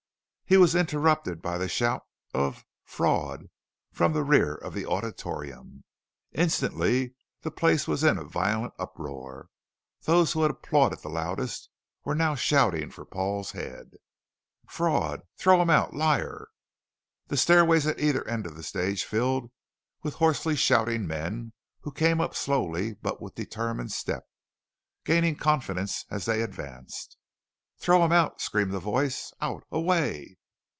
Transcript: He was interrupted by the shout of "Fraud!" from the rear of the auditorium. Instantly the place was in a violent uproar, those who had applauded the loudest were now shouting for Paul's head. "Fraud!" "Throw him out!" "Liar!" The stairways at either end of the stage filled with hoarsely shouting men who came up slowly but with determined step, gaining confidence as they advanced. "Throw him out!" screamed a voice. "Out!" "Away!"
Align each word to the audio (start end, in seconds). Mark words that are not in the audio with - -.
He 0.45 0.57
was 0.57 0.75
interrupted 0.75 1.41
by 1.41 1.57
the 1.57 1.69
shout 1.69 2.01
of 2.33 2.65
"Fraud!" 2.83 3.45
from 3.93 4.11
the 4.11 4.21
rear 4.21 4.53
of 4.53 4.73
the 4.73 4.85
auditorium. 4.85 5.85
Instantly 6.33 7.15
the 7.39 7.51
place 7.51 7.87
was 7.87 8.03
in 8.03 8.17
a 8.17 8.25
violent 8.25 8.73
uproar, 8.77 9.47
those 10.01 10.33
who 10.33 10.41
had 10.41 10.51
applauded 10.51 10.99
the 10.99 11.09
loudest 11.09 11.69
were 12.03 12.15
now 12.15 12.35
shouting 12.35 12.91
for 12.91 13.05
Paul's 13.05 13.53
head. 13.53 13.91
"Fraud!" 14.67 15.21
"Throw 15.37 15.61
him 15.61 15.69
out!" 15.69 15.93
"Liar!" 15.93 16.49
The 17.27 17.37
stairways 17.37 17.87
at 17.87 17.97
either 18.01 18.27
end 18.27 18.45
of 18.45 18.57
the 18.57 18.63
stage 18.63 19.05
filled 19.05 19.51
with 20.03 20.15
hoarsely 20.15 20.57
shouting 20.57 21.07
men 21.07 21.53
who 21.79 21.93
came 21.93 22.19
up 22.19 22.35
slowly 22.35 22.93
but 22.95 23.21
with 23.21 23.35
determined 23.35 23.93
step, 23.93 24.25
gaining 25.05 25.37
confidence 25.37 26.03
as 26.11 26.25
they 26.25 26.41
advanced. 26.41 27.15
"Throw 27.77 28.03
him 28.03 28.11
out!" 28.11 28.41
screamed 28.41 28.73
a 28.73 28.81
voice. 28.81 29.31
"Out!" 29.39 29.63
"Away!" 29.71 30.35